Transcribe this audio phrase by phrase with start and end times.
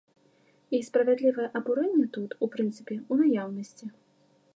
[0.77, 3.85] І справядлівае абурэнне тут, у прынцыпе, у наяўнасці.